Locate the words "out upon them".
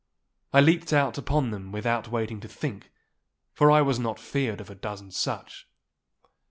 0.93-1.71